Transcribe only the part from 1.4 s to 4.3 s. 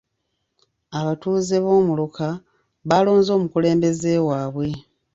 b'omuluka baalonze omukulembeze